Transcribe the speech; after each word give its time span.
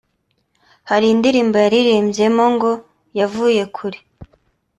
Hari 0.89 1.05
indirimbo 1.13 1.55
yaririmbyemo 1.63 2.43
ngo 2.53 2.71
yavuye 3.19 3.63
kure 3.75 3.99